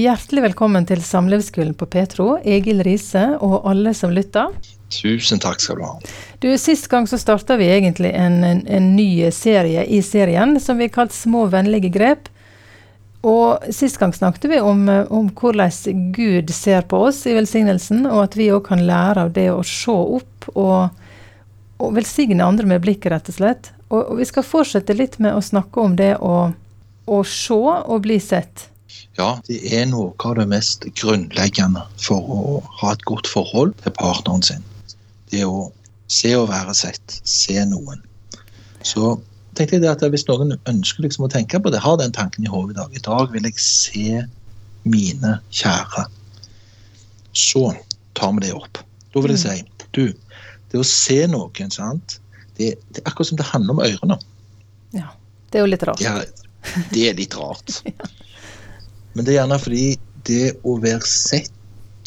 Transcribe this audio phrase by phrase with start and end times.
[0.00, 4.52] Hjertelig velkommen til Samlivsskolen på Petro, Egil Riise og alle som lytter.
[4.94, 5.90] Tusen takk skal du ha.
[6.40, 10.80] Du, Sist gang så starta vi egentlig en, en, en, ny serie i serien som
[10.80, 12.30] vi kalte Små vennlige grep.
[13.26, 18.22] Og Sist gang snakket vi om, om hvordan Gud ser på oss i velsignelsen, og
[18.30, 20.96] at vi òg kan lære av det å se opp og,
[21.82, 23.74] og velsigne andre med blikket, rett og slett.
[23.90, 26.36] Og, og, vi skal fortsette litt med å snakke om det å,
[27.04, 28.69] å se og bli sett.
[29.18, 33.94] Ja, det er noe av det mest grunnleggende for å ha et godt forhold til
[33.98, 34.64] partneren sin.
[35.30, 35.70] Det å
[36.10, 37.18] se og være sett.
[37.28, 38.02] Se noen.
[38.86, 39.16] Så
[39.58, 42.50] tenkte jeg at hvis noen ønsker liksom å tenke på det, har den tanken i
[42.50, 44.22] hodet i dag I dag vil jeg se
[44.88, 46.06] mine kjære.
[47.36, 47.70] Så
[48.18, 48.80] tar vi det opp.
[49.12, 50.04] Da vil jeg si du,
[50.70, 52.20] det å se noen, sant,
[52.56, 54.18] det, det er akkurat som det handler om ørene.
[54.94, 55.10] Ja,
[55.50, 56.02] det er jo litt rart.
[56.04, 56.20] Ja,
[56.92, 57.80] det er litt rart.
[57.90, 58.10] ja.
[59.14, 59.84] Men det er gjerne fordi
[60.28, 61.52] det å være sett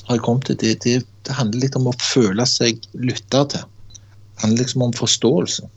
[0.08, 0.96] har jeg kommet til, det, det,
[1.28, 3.64] det handler litt om å føle seg lytta til.
[3.94, 5.70] Det handler liksom om forståelse.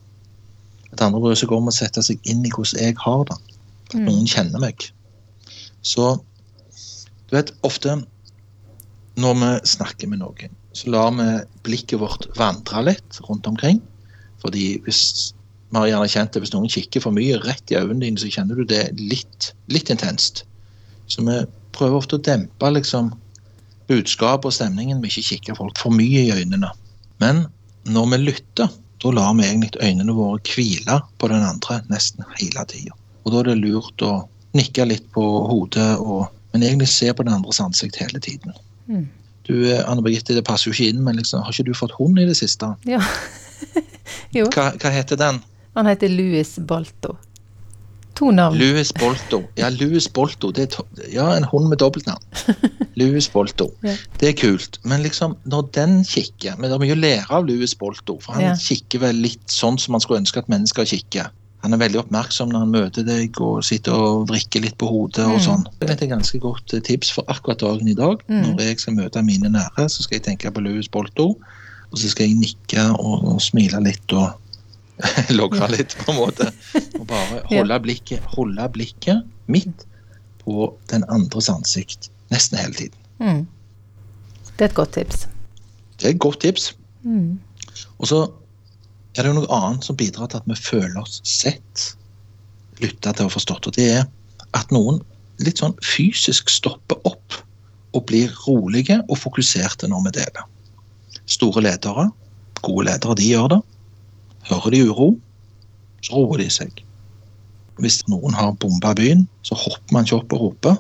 [0.93, 3.39] At andre bryr seg om å sette seg inn i hvordan jeg har det.
[3.87, 4.07] At mm.
[4.09, 4.89] noen kjenner meg.
[5.87, 6.17] Så
[7.27, 8.01] du vet, ofte
[9.17, 11.29] når vi snakker med noen, så lar vi
[11.67, 13.81] blikket vårt vandre litt rundt omkring.
[14.43, 15.33] Fordi hvis
[15.71, 18.31] vi har gjerne kjent det, hvis noen kikker for mye rett i øynene dine, så
[18.31, 20.45] kjenner du det litt, litt intenst.
[21.07, 21.39] Så vi
[21.77, 23.13] prøver ofte å dempe liksom,
[23.87, 26.73] budskapet og stemningen Vi ikke kikke folk for mye i øynene.
[27.23, 27.45] Men
[27.87, 32.65] når vi lytter, da lar vi egentlig øynene våre hvile på den andre nesten hele
[32.71, 32.97] tida.
[33.25, 34.15] Og da er det lurt å
[34.57, 38.57] nikke litt på hodet, og, men egentlig se på den andres ansikt hele tiden.
[38.89, 39.07] Mm.
[39.47, 42.19] Du, Anne Birgitte, det passer jo ikke inn, men liksom, har ikke du fått hund
[42.19, 42.73] i det siste?
[42.89, 43.03] Ja.
[44.37, 44.49] jo.
[44.55, 45.43] Hva, hva heter den?
[45.77, 47.15] Han heter Louis Balto.
[48.17, 48.57] To navn.
[48.57, 49.43] Louis Bolto.
[49.61, 50.51] Ja, Louis Bolto.
[50.57, 52.23] Det er ja, en hund med dobbeltnavn.
[53.01, 53.69] Louis Bolto.
[53.85, 53.93] Ja.
[54.21, 54.79] Det er kult.
[54.89, 58.17] Men liksom, når den kikker Men det er mye å lære av Louis Bolto.
[58.25, 58.55] For han ja.
[58.57, 61.29] kikker vel litt sånn som man skulle ønske at mennesker kikker.
[61.67, 65.27] Han er veldig oppmerksom når han møter deg og sitter og vrikker litt på hodet.
[65.27, 65.45] og mm.
[65.45, 65.69] sånn.
[65.81, 68.25] Det er et ganske godt eh, tips for akkurat dagen i dag.
[68.31, 68.53] Mm.
[68.55, 71.35] Når jeg skal møte mine nære, så skal jeg tenke på Louis Bolto.
[71.91, 74.41] Og så skal jeg nikke og, og smile litt og
[75.39, 76.51] logre litt, på en måte.
[77.01, 79.87] Og bare holde blikket, holde blikket mitt
[80.43, 82.99] på den andres ansikt nesten hele tiden.
[83.21, 83.43] Mm.
[84.57, 85.27] Det er et godt tips.
[85.97, 86.71] Det er et godt tips.
[87.05, 87.39] Mm.
[87.99, 88.23] Og så
[89.17, 91.91] er det jo noe annet som bidrar til at vi føler oss sett,
[92.83, 93.69] lytta til og forstått.
[93.69, 94.05] Og det er
[94.57, 95.01] at noen
[95.45, 97.41] litt sånn fysisk stopper opp
[97.97, 100.49] og blir rolige og fokuserte når vi deler.
[101.29, 102.11] Store ledere,
[102.63, 103.61] gode ledere, de gjør det.
[104.47, 105.09] Hører de uro,
[106.05, 106.83] så roer de seg.
[107.83, 110.77] Hvis noen har bomba byen, så hopper man ikke opp og roper.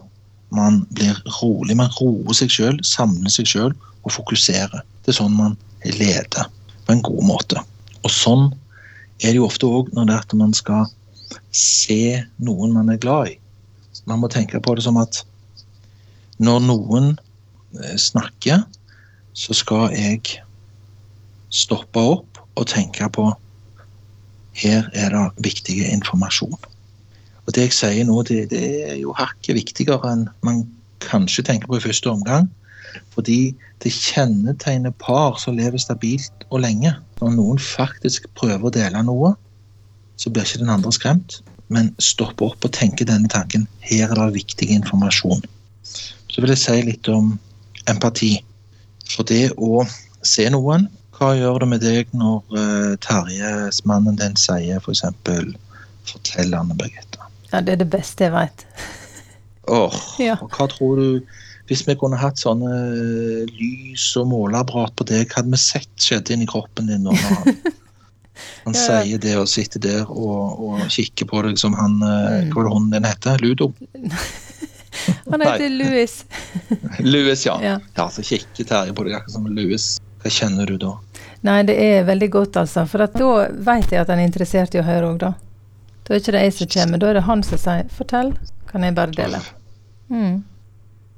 [0.54, 3.74] Man blir rolig, man roer seg sjøl, samler seg sjøl
[4.06, 4.84] og fokuserer.
[5.02, 6.46] Det er sånn man leder
[6.86, 7.62] på en god måte.
[8.04, 8.48] Og sånn
[9.22, 10.86] er det jo ofte òg når det er at man skal
[11.56, 13.36] se noen man er glad i.
[14.06, 15.24] Man må tenke på det som at
[16.38, 17.14] når noen
[17.80, 18.62] eh, snakker,
[19.36, 20.38] så skal jeg
[21.52, 23.26] stoppe opp og tenke på
[24.56, 26.58] her er det viktig informasjon.
[27.46, 30.64] Og Det jeg sier nå, det, det er jo hakket viktigere enn man
[31.04, 32.48] kanskje tenker på i første omgang.
[33.14, 36.94] Fordi det kjennetegner par som lever stabilt og lenge.
[37.20, 39.34] Når noen faktisk prøver å dele noe,
[40.16, 41.40] så blir ikke den andre skremt,
[41.72, 43.66] men stopper opp og tenker denne tanken.
[43.84, 45.44] Her er det viktig informasjon.
[45.84, 47.34] Så vil jeg si litt om
[47.90, 48.32] empati.
[49.12, 49.84] For det å
[50.26, 55.54] se noen hva gjør det med deg når uh, Terjes, mannen din, sier f.eks.: for
[56.06, 57.24] Fortell, Anne Birgitte.
[57.52, 58.66] Ja, det er det beste jeg veit.
[59.72, 60.36] oh, ja.
[60.42, 65.26] og hva tror du Hvis vi kunne hatt sånne uh, lys og måleapparat på deg,
[65.26, 67.56] hva hadde vi sett skjedde inni kroppen din når han,
[68.68, 68.84] han ja.
[68.84, 72.52] sier det og sitter der og, og kikker på deg som han mm.
[72.52, 73.42] Hva var det hunden din heter?
[73.42, 73.72] Ludo?
[75.32, 76.20] han heter Louis.
[77.00, 77.58] Louis, ja.
[77.64, 77.78] ja.
[77.98, 78.08] ja.
[78.14, 79.96] Så kikker Terje på deg akkurat som Louis.
[80.26, 80.96] Hva kjenner du da?
[81.46, 82.82] Nei, det er veldig godt, altså.
[82.90, 83.30] For da
[83.68, 85.32] vet jeg at han er interessert i å høre òg, da.
[86.02, 88.34] Da er ikke det jeg som kommer, da er det han som sier 'fortell',
[88.66, 89.40] kan jeg bare dele.
[90.10, 90.42] Mm.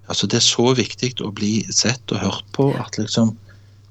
[0.08, 3.34] Altså, det er så viktig å bli sett og hørt på at liksom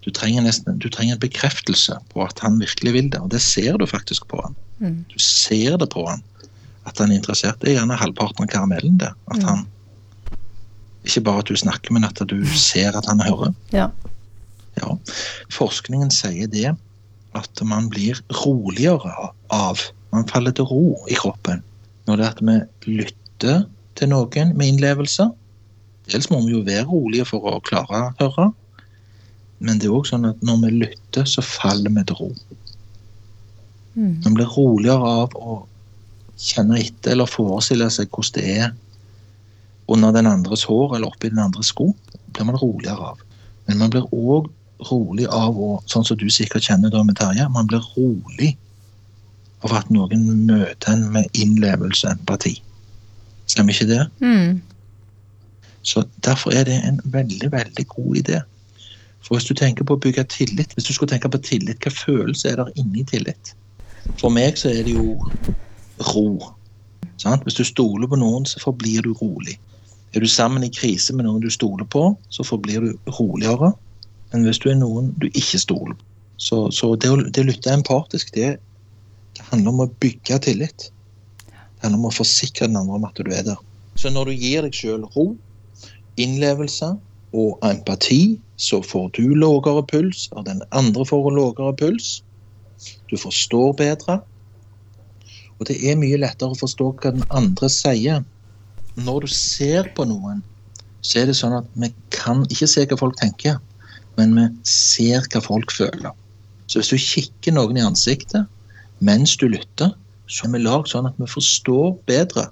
[0.05, 3.41] du trenger, nesten, du trenger en bekreftelse på at han virkelig vil det, og det
[3.41, 4.55] ser du faktisk på han.
[4.79, 4.99] Mm.
[5.09, 6.21] Du ser det på han
[6.87, 7.57] at han er interessert.
[7.59, 9.11] Det er gjerne halvparten av karamellen, det.
[9.33, 9.49] At mm.
[9.49, 9.65] han
[11.07, 13.53] Ikke bare at du snakker, men at du ser at han hører.
[13.71, 13.89] Ja.
[14.77, 14.93] Ja,
[15.53, 16.71] forskningen sier det
[17.37, 19.81] at man blir roligere av.
[20.13, 21.63] Man faller til ro i kroppen
[22.07, 22.43] når det er at
[22.85, 23.65] vi lytter
[23.99, 25.27] til noen med innlevelse.
[26.07, 28.47] Dels må vi jo være rolige for å klare å høre.
[29.59, 32.29] Men det er òg sånn at når vi lytter, så faller vi til ro.
[33.97, 34.13] Mm.
[34.23, 35.57] Man blir roligere av å
[36.37, 38.75] kjenne etter eller forestille seg hvordan det er
[39.89, 41.89] under den andres hår eller oppi den andres sko.
[42.33, 43.23] blir man roligere av.
[43.67, 44.51] Men man blir òg
[44.91, 48.53] rolig av å, sånn som du sikkert kjenner da med Terje, man blir rolig
[49.65, 52.57] av at noen møter en med innlevelse og empati.
[53.49, 54.03] Stemmer ikke det?
[54.21, 54.59] Mm.
[55.87, 58.41] Så Derfor er det en veldig, veldig god idé.
[59.23, 61.91] For hvis du tenker på å bygge tillit, hvis du skulle tenke på tillit, hva
[61.91, 63.55] følelse er der inni tillit?
[64.19, 65.17] For meg så er det jo
[66.13, 66.53] ro.
[67.17, 67.43] Sant?
[67.47, 69.57] Hvis du stoler på noen, så forblir du rolig.
[70.15, 73.73] Er du sammen i krise med noen du stoler på, så forblir du roligere
[74.33, 76.03] enn hvis du er noen du ikke stoler på.
[76.37, 78.57] Så, så det, å, det å lytte empatisk, det,
[79.37, 80.91] det handler om å bygge tillit.
[81.49, 83.57] Det handler om å forsikre den andre om at du er der.
[83.97, 85.31] Så når du gir deg sjøl ro,
[86.21, 86.93] innlevelse
[87.37, 92.19] og empati, så får du lavere puls, og den andre får lavere puls.
[93.09, 94.19] Du forstår bedre.
[95.57, 98.21] Og det er mye lettere å forstå hva den andre sier.
[98.97, 100.43] Når du ser på noen,
[101.01, 103.57] så er det sånn at vi kan ikke se hva folk tenker,
[104.17, 106.13] men vi ser hva folk føler.
[106.67, 108.47] Så hvis du kikker noen i ansiktet
[108.99, 109.93] mens du lytter,
[110.27, 112.47] så er vi lagd sånn at vi forstår bedre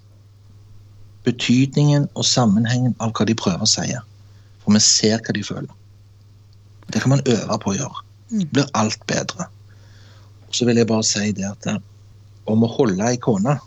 [1.26, 3.88] betydningen og sammenhengen av hva de prøver å si.
[4.64, 5.74] For vi ser hva de føler.
[6.94, 8.04] Det kan man øve på å gjøre.
[8.30, 9.50] Det blir alt bedre.
[10.48, 11.82] Og så vil jeg bare si det at eh,
[12.50, 13.58] om å holde ei kone,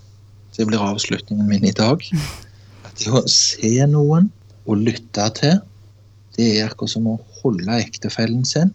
[0.57, 2.03] det blir avslutningen min i dag.
[2.87, 4.31] At det å se noen
[4.69, 5.59] og lytte til,
[6.39, 8.71] det er akkurat som å holde ektefellen sin,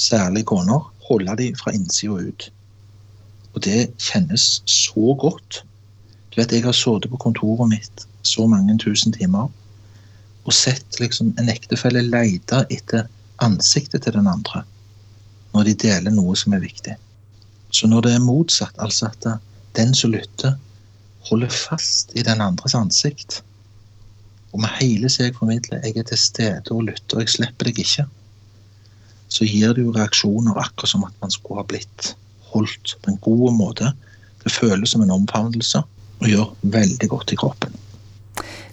[0.00, 2.46] særlig koner, holde dem fra innsida og ut.
[3.52, 5.62] Og det kjennes så godt.
[6.30, 9.50] Du vet, Jeg har sittet på kontoret mitt så mange tusen timer
[10.44, 13.08] og sett liksom en ektefelle lete etter
[13.44, 14.64] ansiktet til den andre
[15.52, 16.94] når de deler noe som er viktig.
[17.74, 19.26] Så når det er motsatt, altså at
[19.76, 20.56] den som lytter,
[21.28, 23.42] holder fast i den andres ansikt,
[24.52, 27.78] og med hele seg formidler 'jeg er til stede og lytter, og jeg slipper deg
[27.78, 28.06] ikke',
[29.28, 32.14] så gir det jo reaksjoner akkurat som at man skulle ha blitt
[32.50, 33.92] holdt på en god måte.
[34.44, 35.82] Det føles som en omfavnelse
[36.20, 37.76] og gjør veldig godt i kroppen.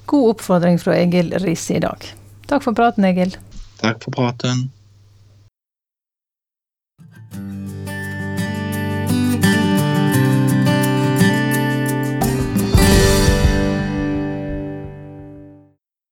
[0.05, 1.99] God oppfordring fra Egil Riise i dag.
[2.47, 3.35] Takk for praten, Egil.
[3.81, 4.71] Takk for praten.